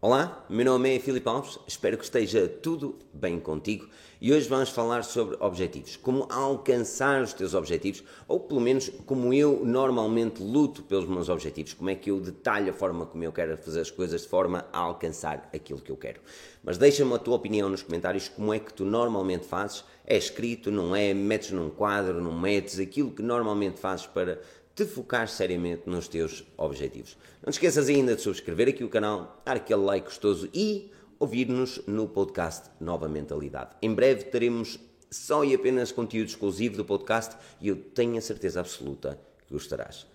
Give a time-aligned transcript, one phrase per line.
[0.00, 3.88] Olá, meu nome é Filipe Alves, espero que esteja tudo bem contigo.
[4.20, 9.34] E hoje vamos falar sobre objetivos, como alcançar os teus objetivos, ou pelo menos como
[9.34, 13.32] eu normalmente luto pelos meus objetivos, como é que eu detalho a forma como eu
[13.32, 16.20] quero fazer as coisas de forma a alcançar aquilo que eu quero.
[16.62, 20.70] Mas deixa-me a tua opinião nos comentários, como é que tu normalmente fazes, é escrito,
[20.70, 24.40] não é, metes num quadro, não metes, aquilo que normalmente fazes para
[24.78, 27.16] te focar seriamente nos teus objetivos.
[27.44, 31.84] Não te esqueças ainda de subscrever aqui o canal, dar aquele like gostoso e ouvir-nos
[31.88, 33.70] no podcast Nova Mentalidade.
[33.82, 34.78] Em breve teremos
[35.10, 39.18] só e apenas conteúdo exclusivo do podcast e eu tenho a certeza absoluta
[39.48, 40.06] que gostarás.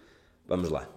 [0.47, 0.87] Vamos lá.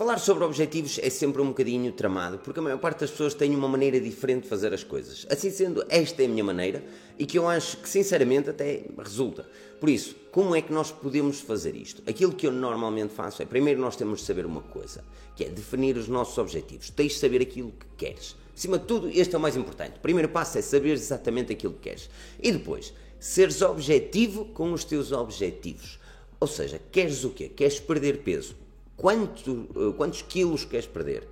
[0.00, 3.54] Falar sobre objetivos é sempre um bocadinho tramado, porque a maior parte das pessoas tem
[3.54, 5.26] uma maneira diferente de fazer as coisas.
[5.28, 6.82] Assim sendo, esta é a minha maneira
[7.18, 9.46] e que eu acho que sinceramente até resulta.
[9.78, 12.02] Por isso, como é que nós podemos fazer isto?
[12.08, 15.04] Aquilo que eu normalmente faço é, primeiro nós temos de saber uma coisa,
[15.36, 16.88] que é definir os nossos objetivos.
[16.88, 18.34] Tens de saber aquilo que queres.
[18.56, 19.98] Acima de tudo, este é o mais importante.
[19.98, 22.08] O primeiro passo é saber exatamente aquilo que queres.
[22.42, 26.00] E depois, seres objetivo com os teus objetivos.
[26.40, 27.50] Ou seja, queres o quê?
[27.50, 28.56] Queres perder peso
[29.00, 31.26] quanto, eh, quantos quilos queres perder,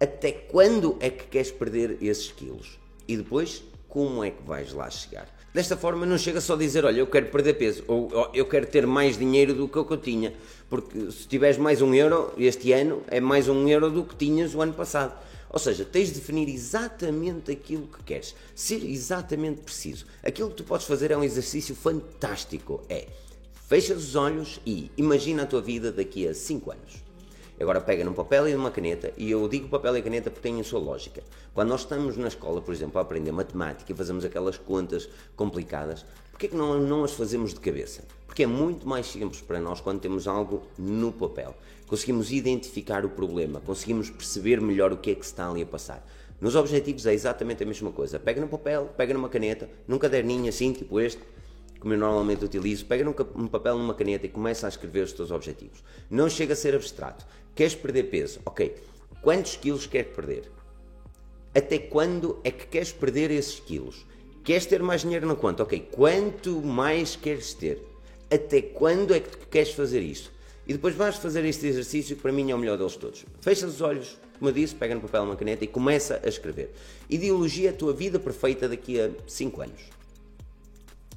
[0.00, 4.90] até quando é que queres perder esses quilos e depois como é que vais lá
[4.90, 5.28] chegar.
[5.54, 8.66] Desta forma não chega só a dizer, olha, eu quero perder peso, ou eu quero
[8.66, 10.32] ter mais dinheiro do que eu tinha,
[10.68, 14.54] porque se tiveres mais um euro este ano, é mais um euro do que tinhas
[14.54, 15.14] o ano passado.
[15.50, 20.06] Ou seja, tens de definir exatamente aquilo que queres, ser exatamente preciso.
[20.24, 23.06] Aquilo que tu podes fazer é um exercício fantástico, é
[23.68, 27.11] fecha os olhos e imagina a tua vida daqui a 5 anos.
[27.62, 30.60] Agora pega num papel e numa caneta, e eu digo papel e caneta porque tem
[30.60, 31.22] a sua lógica.
[31.54, 36.04] Quando nós estamos na escola, por exemplo, a aprender matemática e fazemos aquelas contas complicadas,
[36.32, 38.02] porquê que não, não as fazemos de cabeça?
[38.26, 41.54] Porque é muito mais simples para nós quando temos algo no papel.
[41.86, 45.66] Conseguimos identificar o problema, conseguimos perceber melhor o que é que se está ali a
[45.66, 46.04] passar.
[46.40, 48.18] Nos objetivos é exatamente a mesma coisa.
[48.18, 51.22] Pega no papel, pega numa caneta, num caderninho assim, tipo este,
[51.82, 55.32] como eu normalmente utilizo, pega num papel, numa caneta e começa a escrever os teus
[55.32, 55.82] objetivos.
[56.08, 57.26] Não chega a ser abstrato.
[57.56, 58.38] Queres perder peso?
[58.46, 58.76] Ok.
[59.20, 60.48] Quantos quilos queres perder?
[61.52, 64.06] Até quando é que queres perder esses quilos?
[64.44, 65.64] Queres ter mais dinheiro na conta?
[65.64, 65.88] Ok.
[65.90, 67.82] Quanto mais queres ter?
[68.30, 70.30] Até quando é que queres fazer isto?
[70.64, 73.24] E depois vais fazer este exercício que para mim é o melhor deles todos.
[73.40, 76.70] Fecha os olhos, como eu disse, pega no papel uma caneta e começa a escrever.
[77.10, 80.01] Ideologia a tua vida perfeita daqui a 5 anos.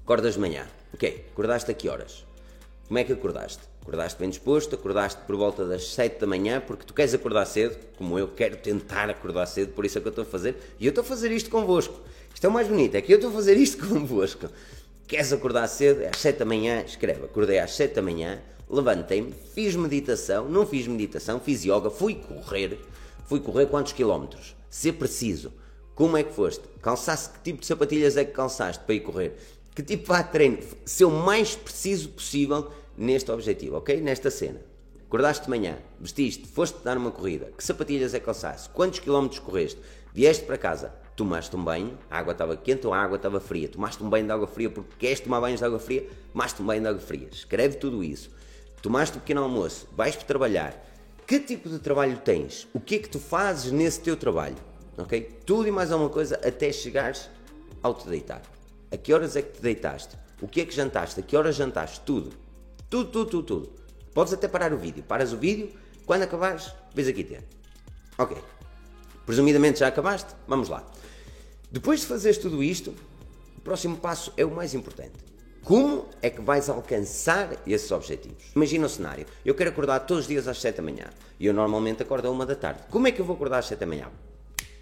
[0.06, 0.68] Acordas de manhã.
[0.94, 2.24] Ok, acordaste a que horas?
[2.88, 3.64] Como é que acordaste?
[3.82, 7.76] Acordaste bem disposto, acordaste por volta das 7 da manhã, porque tu queres acordar cedo,
[7.98, 10.86] como eu quero tentar acordar cedo, por isso é que eu estou a fazer, e
[10.86, 12.00] eu estou a fazer isto convosco.
[12.32, 14.48] Isto é o mais bonito, é que eu estou a fazer isto convosco.
[15.08, 16.04] Queres acordar cedo?
[16.04, 18.40] É às 7 da manhã, escreve, acordei às 7 da manhã,
[18.70, 22.80] levantei-me, fiz meditação, não fiz meditação, fiz yoga, fui correr,
[23.26, 24.56] fui correr quantos quilómetros?
[24.70, 25.52] Ser preciso.
[25.96, 26.62] Como é que foste?
[26.82, 29.40] Calçaste, que tipo de sapatilhas é que calçaste para ir correr?
[29.76, 30.60] Que tipo de treino?
[30.86, 34.00] Ser o mais preciso possível neste objetivo, ok?
[34.00, 34.62] Nesta cena.
[35.06, 38.70] Acordaste de manhã, vestiste, foste dar uma corrida, que sapatilhas é que calçaste?
[38.70, 39.78] Quantos quilómetros correste?
[40.14, 43.68] Vieste para casa, tomaste um banho, a água estava quente ou a água estava fria?
[43.68, 46.08] Tomaste um banho de água fria porque queres tomar banhos de água fria?
[46.32, 47.28] Tomaste um banho de água fria.
[47.30, 48.32] Escreve tudo isso.
[48.82, 50.90] Tomaste um pequeno almoço, vais para trabalhar.
[51.28, 52.66] Que tipo de trabalho tens?
[52.74, 54.56] O que é que tu fazes nesse teu trabalho?
[54.98, 55.38] Ok?
[55.46, 57.30] Tudo e mais alguma coisa até chegares
[57.84, 58.55] ao te deitar.
[58.96, 60.16] A que horas é que te deitaste?
[60.42, 61.20] O que é que jantaste?
[61.20, 62.00] A que horas jantaste?
[62.06, 62.32] Tudo.
[62.90, 63.72] Tudo, tudo, tudo, tudo.
[64.14, 65.04] Podes até parar o vídeo.
[65.04, 65.70] Paras o vídeo,
[66.06, 67.44] quando acabares, vês aqui ter.
[68.18, 68.38] Ok.
[69.26, 70.34] Presumidamente já acabaste?
[70.48, 70.82] Vamos lá.
[71.70, 72.96] Depois de fazeres tudo isto,
[73.58, 75.12] o próximo passo é o mais importante.
[75.62, 78.46] Como é que vais alcançar esses objetivos?
[78.56, 79.26] Imagina o cenário.
[79.44, 81.08] Eu quero acordar todos os dias às 7 da manhã.
[81.38, 82.84] E eu normalmente acordo a 1 da tarde.
[82.90, 84.10] Como é que eu vou acordar às 7 da manhã?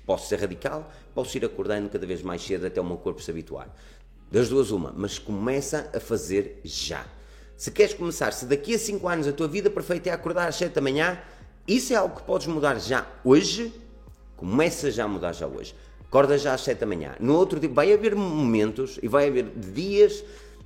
[0.06, 3.32] Posso ser radical, posso ir acordando cada vez mais cedo até o meu corpo se
[3.32, 3.74] habituar.
[4.34, 7.06] Das duas, uma, mas começa a fazer já.
[7.56, 10.56] Se queres começar, se daqui a 5 anos a tua vida perfeita é acordar às
[10.56, 11.20] 7 da manhã,
[11.68, 13.72] isso é algo que podes mudar já hoje,
[14.36, 15.76] começa já a mudar já hoje.
[16.08, 17.16] Acorda já às 7 da manhã.
[17.20, 20.24] No outro dia, vai haver momentos e vai haver dias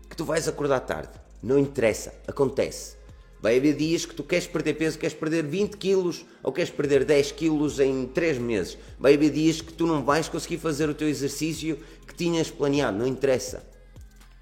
[0.10, 1.20] que tu vais acordar tarde.
[1.44, 2.96] Não interessa, acontece.
[3.42, 7.06] Vai haver dias que tu queres perder peso, queres perder 20 quilos ou queres perder
[7.06, 8.78] 10 quilos em 3 meses.
[9.00, 12.98] Vai haver dias que tu não vais conseguir fazer o teu exercício que tinhas planeado,
[12.98, 13.64] não interessa.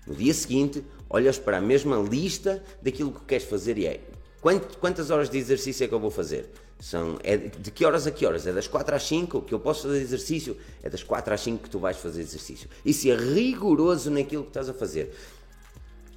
[0.07, 3.99] No dia seguinte, olhas para a mesma lista daquilo que queres fazer e é
[4.79, 6.47] quantas horas de exercício é que eu vou fazer?
[6.79, 8.45] São, é de que horas a que horas?
[8.45, 10.55] É das 4 às 5 que eu posso fazer exercício?
[10.83, 12.69] É das 4 às 5 que tu vais fazer exercício.
[12.93, 15.11] Se é rigoroso naquilo que estás a fazer.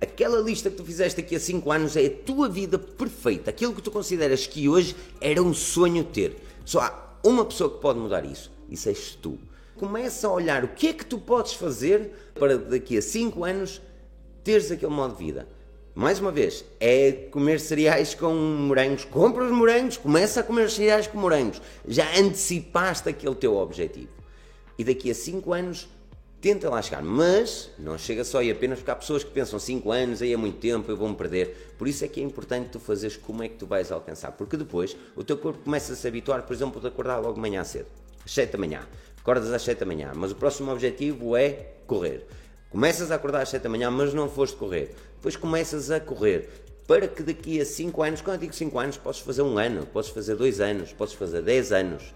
[0.01, 3.51] Aquela lista que tu fizeste aqui a 5 anos é a tua vida perfeita.
[3.51, 6.37] Aquilo que tu consideras que hoje era um sonho ter.
[6.65, 8.51] Só há uma pessoa que pode mudar isso.
[8.69, 9.39] E és tu.
[9.77, 13.81] Começa a olhar o que é que tu podes fazer para daqui a 5 anos
[14.45, 15.49] teres aquele modo de vida
[15.99, 19.05] mais uma vez, é comer cereais com morangos.
[19.05, 21.61] Compra os morangos, começa a comer cereais com morangos.
[21.89, 24.13] Já antecipaste aquele teu objetivo.
[24.79, 25.89] E daqui a 5 anos,
[26.41, 27.03] tenta lá chegar.
[27.03, 30.37] Mas não chega só e apenas porque há pessoas que pensam 5 anos, aí é
[30.37, 31.75] muito tempo, eu vou-me perder.
[31.77, 34.33] Por isso é que é importante tu fazeres como é que tu vais alcançar.
[34.33, 37.41] Porque depois o teu corpo começa a se habituar, por exemplo, de acordar logo de
[37.41, 37.87] manhã cedo.
[38.25, 38.87] Às 7 da manhã.
[39.21, 40.13] Acordas às 7 da manhã.
[40.15, 42.27] Mas o próximo objetivo é correr.
[42.71, 44.95] Começas a acordar às 7 da manhã, mas não foste correr.
[45.17, 46.49] Depois começas a correr.
[46.87, 49.87] Para que daqui a 5 anos, quando eu digo 5 anos, podes fazer um ano,
[49.87, 52.15] podes fazer 2 anos, podes fazer 10 anos.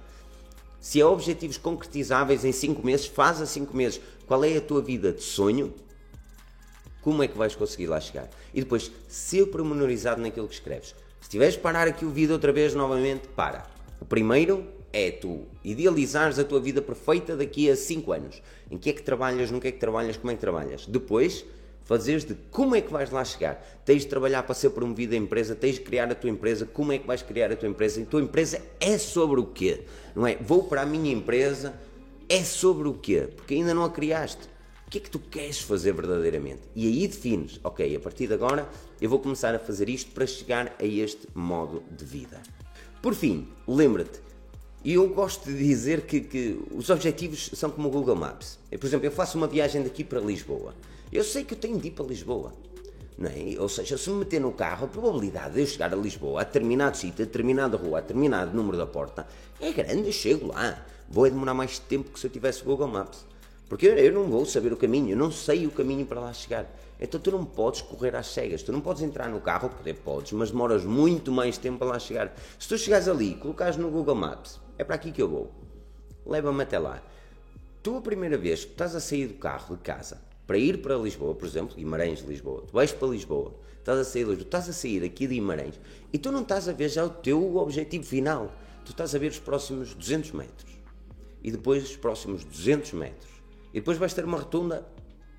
[0.83, 4.01] Se há objetivos concretizáveis em 5 meses, faz a 5 meses.
[4.27, 5.73] Qual é a tua vida de sonho?
[7.01, 8.29] Como é que vais conseguir lá chegar?
[8.53, 10.93] E depois, ser pormenorizado naquilo que escreves.
[11.21, 13.65] Se tiveres de parar aqui o vídeo outra vez, novamente, para.
[14.01, 18.43] O primeiro é tu idealizares a tua vida perfeita daqui a 5 anos.
[18.69, 20.85] Em que é que trabalhas, no que é que trabalhas, como é que trabalhas.
[20.85, 21.45] Depois,
[21.85, 23.63] fazeres de como é que vais lá chegar.
[23.85, 26.93] Tens de trabalhar para ser promovido a empresa, tens de criar a tua empresa, como
[26.93, 28.01] é que vais criar a tua empresa.
[28.01, 29.83] E a tua empresa é sobre o quê?
[30.15, 30.37] Não é?
[30.37, 31.75] Vou para a minha empresa,
[32.29, 33.29] é sobre o quê?
[33.35, 34.51] Porque ainda não a criaste.
[34.87, 36.61] O que é que tu queres fazer verdadeiramente?
[36.75, 38.69] E aí defines, ok, a partir de agora
[39.01, 42.43] eu vou começar a fazer isto para chegar a este modo de vida.
[43.01, 44.21] Por fim, lembra-te,
[44.85, 48.59] e eu gosto de dizer que, que, os objetivos são como o Google Maps.
[48.71, 50.75] Por exemplo, eu faço uma viagem daqui para Lisboa.
[51.13, 52.55] Eu sei que eu tenho de ir para Lisboa.
[53.19, 53.61] Não é?
[53.61, 56.45] Ou seja, se me meter no carro, a probabilidade de eu chegar a Lisboa, a
[56.45, 59.27] determinado sítio, a determinada rua, a determinado número da porta,
[59.61, 60.83] é grande, eu chego lá.
[61.09, 63.27] Vou demorar mais tempo que se eu tivesse Google Maps.
[63.69, 66.33] Porque eu, eu não vou saber o caminho, eu não sei o caminho para lá
[66.33, 66.67] chegar.
[66.99, 70.33] Então tu não podes correr às cegas, tu não podes entrar no carro, poder podes,
[70.33, 72.35] mas demoras muito mais tempo para lá chegar.
[72.59, 75.53] Se tu chegares ali e colocares no Google Maps, é para aqui que eu vou,
[76.25, 77.03] leva-me até lá.
[77.83, 80.97] Tu a primeira vez que estás a sair do carro de casa, para ir para
[80.97, 84.73] Lisboa, por exemplo, Guimarães, Lisboa, tu vais para Lisboa, estás a sair Lisboa, estás a
[84.73, 85.81] sair aqui de Guimarães
[86.13, 88.53] e tu não estás a ver já o teu objetivo final,
[88.85, 90.73] tu estás a ver os próximos 200 metros
[91.43, 93.31] e depois os próximos 200 metros
[93.73, 94.87] e depois vais ter uma rotunda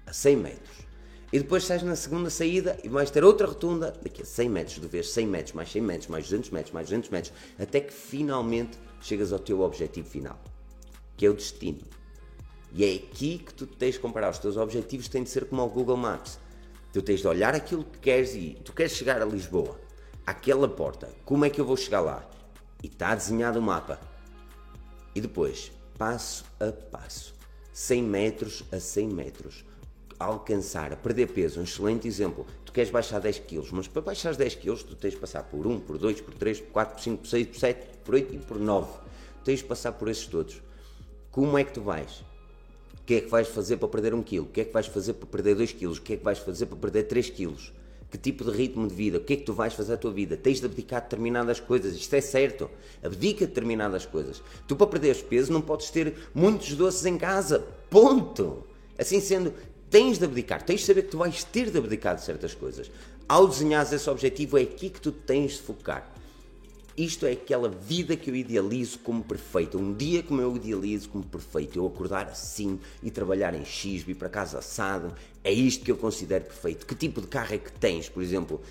[0.05, 0.93] a 100 metros
[1.33, 4.79] e depois sais na segunda saída e vais ter outra rotunda daqui a 100 metros,
[4.79, 7.91] de vez 100 metros, mais 100 metros, mais 200 metros, mais 200 metros, até que
[7.91, 10.39] finalmente chegas ao teu objetivo final,
[11.17, 11.81] que é o destino.
[12.73, 14.31] E é aqui que tu tens de comparar.
[14.31, 16.39] Os teus objetivos têm de ser como o Google Maps.
[16.91, 19.79] Tu tens de olhar aquilo que queres e tu queres chegar a Lisboa,
[20.25, 21.09] àquela porta.
[21.23, 22.27] Como é que eu vou chegar lá?
[22.81, 23.99] E está desenhado o mapa.
[25.15, 27.35] E depois, passo a passo,
[27.71, 29.65] 100 metros a 100 metros,
[30.19, 31.59] alcançar, perder peso.
[31.59, 32.45] Um excelente exemplo.
[32.65, 35.67] Tu queres baixar 10 kg, mas para baixar 10 kg tu tens de passar por
[35.67, 38.35] 1, por 2, por 3, por 4, por 5, por 6, por 7, por 8
[38.35, 38.87] e por 9.
[39.43, 40.61] Tens de passar por esses todos.
[41.31, 42.23] Como é que tu vais?
[43.03, 44.39] O que é que vais fazer para perder 1 kg?
[44.39, 45.87] O que é que vais fazer para perder 2 kg?
[45.87, 47.53] O que é que vais fazer para perder 3 kg?
[48.09, 49.17] Que tipo de ritmo de vida?
[49.17, 50.37] O que é que tu vais fazer à tua vida?
[50.37, 51.93] Tens de abdicar de determinadas coisas.
[51.95, 52.69] Isto é certo.
[53.03, 54.41] Abdica de determinadas coisas.
[54.65, 57.67] Tu, para perderes peso, não podes ter muitos doces em casa.
[57.89, 58.63] Ponto.
[58.97, 59.53] Assim sendo,
[59.89, 60.63] tens de abdicar.
[60.63, 62.89] Tens de saber que tu vais ter de abdicar de certas coisas.
[63.27, 66.12] Ao desenhares esse objetivo, é aqui que tu tens de focar.
[66.95, 69.79] Isto é aquela vida que eu idealizo como perfeita.
[69.79, 71.79] Um dia como eu idealizo como perfeito.
[71.79, 75.11] Eu acordar assim e trabalhar em X, vir para casa assado.
[75.43, 76.85] É isto que eu considero perfeito.
[76.85, 78.61] Que tipo de carro é que tens, por exemplo?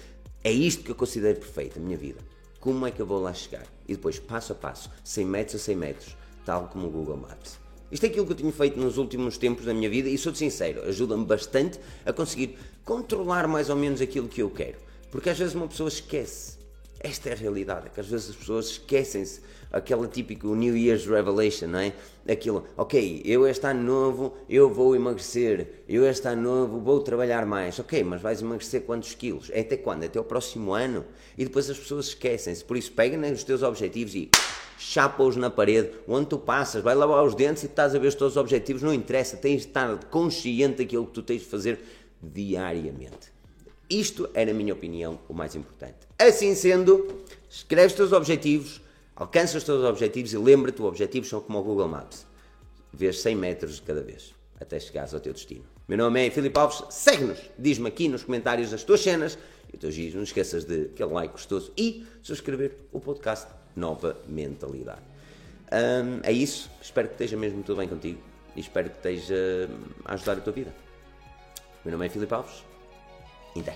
[0.44, 2.20] É isto que eu considero perfeito, a minha vida.
[2.60, 3.66] Como é que eu vou lá chegar?
[3.88, 7.58] E depois, passo a passo, 100 metros a 100 metros, tal como o Google Maps.
[7.90, 10.32] Isto é aquilo que eu tenho feito nos últimos tempos da minha vida e sou
[10.32, 14.78] sincero, ajuda-me bastante a conseguir controlar mais ou menos aquilo que eu quero.
[15.10, 16.61] Porque às vezes uma pessoa esquece
[17.02, 19.40] esta é a realidade, é que às vezes as pessoas esquecem-se
[19.72, 21.92] aquela típica New Year's Revelation, não é?
[22.30, 27.44] Aquilo, ok, eu este ano novo eu vou emagrecer, eu este ano novo vou trabalhar
[27.46, 29.50] mais, ok, mas vais emagrecer quantos quilos?
[29.52, 30.04] É até quando?
[30.04, 31.04] Até o próximo ano?
[31.36, 34.30] E depois as pessoas esquecem-se, por isso pega nos teus objetivos e
[34.78, 38.14] chapa-os na parede, onde tu passas, vai lavar os dentes e estás a ver os
[38.14, 41.80] teus objetivos, não interessa, tens de estar consciente daquilo que tu tens de fazer
[42.22, 43.32] diariamente.
[43.92, 45.98] Isto é, na minha opinião, o mais importante.
[46.18, 48.80] Assim sendo, escreve os teus objetivos,
[49.14, 52.26] alcança os teus objetivos e lembra-te, os objetivos são como o Google Maps.
[52.90, 55.64] Vês 100 metros de cada vez, até chegares ao teu destino.
[55.86, 59.36] Meu nome é Filipe Alves, segue-nos, diz-me aqui nos comentários as tuas cenas
[59.70, 63.46] e os teus giros, não esqueças de aquele like gostoso e subscrever o podcast
[63.76, 65.02] nova mentalidade.
[65.70, 68.18] Um, é isso, espero que esteja mesmo tudo bem contigo
[68.56, 69.68] e espero que esteja
[70.06, 70.74] a ajudar a tua vida.
[71.84, 72.71] Meu nome é Filipe Alves.
[73.52, 73.74] 你在。